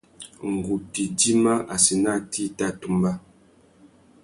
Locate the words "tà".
0.91-0.99, 2.57-2.67